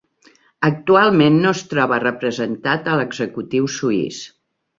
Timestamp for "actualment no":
0.69-1.51